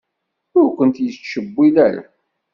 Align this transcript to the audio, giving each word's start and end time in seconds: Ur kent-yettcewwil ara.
Ur 0.59 0.67
kent-yettcewwil 0.77 1.75
ara. 1.87 2.03